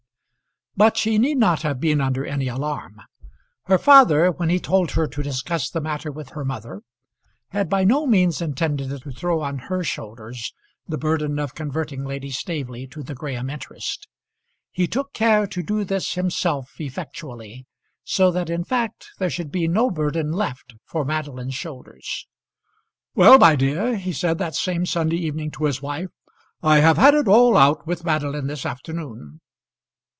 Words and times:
But 0.77 0.95
she 0.97 1.17
need 1.19 1.37
not 1.37 1.61
have 1.63 1.81
been 1.81 1.99
under 2.01 2.25
any 2.25 2.47
alarm. 2.47 3.01
Her 3.63 3.77
father, 3.77 4.31
when 4.31 4.49
he 4.49 4.57
told 4.57 4.91
her 4.91 5.05
to 5.05 5.21
discuss 5.21 5.69
the 5.69 5.81
matter 5.81 6.11
with 6.11 6.29
her 6.29 6.45
mother, 6.45 6.81
had 7.49 7.69
by 7.69 7.83
no 7.83 8.07
means 8.07 8.41
intended 8.41 8.87
to 9.01 9.11
throw 9.11 9.41
on 9.41 9.59
her 9.67 9.83
shoulders 9.83 10.53
the 10.87 10.97
burden 10.97 11.37
of 11.39 11.53
converting 11.53 12.05
Lady 12.05 12.31
Staveley 12.31 12.87
to 12.87 13.03
the 13.03 13.13
Graham 13.13 13.49
interest. 13.49 14.07
He 14.71 14.87
took 14.87 15.13
care 15.13 15.45
to 15.45 15.61
do 15.61 15.83
this 15.83 16.13
himself 16.13 16.71
effectually, 16.79 17.67
so 18.05 18.31
that 18.31 18.49
in 18.49 18.63
fact 18.63 19.11
there 19.19 19.29
should 19.29 19.51
be 19.51 19.67
no 19.67 19.91
burden 19.91 20.31
left 20.31 20.73
for 20.85 21.03
Madeline's 21.03 21.53
shoulders. 21.53 22.27
"Well, 23.13 23.37
my 23.37 23.57
dear," 23.57 23.97
he 23.97 24.13
said 24.13 24.37
that 24.39 24.55
same 24.55 24.85
Sunday 24.85 25.17
evening 25.17 25.51
to 25.51 25.65
his 25.65 25.81
wife, 25.81 26.09
"I 26.63 26.77
have 26.79 26.97
had 26.97 27.13
it 27.13 27.27
all 27.27 27.57
out 27.57 27.85
with 27.85 28.05
Madeline 28.05 28.47
this 28.47 28.65
afternoon." 28.65 29.41